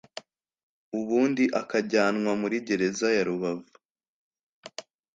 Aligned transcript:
ubundi 0.99 1.43
akajyanwa 1.61 2.31
muri 2.41 2.57
Gereza 2.67 3.07
ya 3.17 3.23
Rubavu 3.27 3.67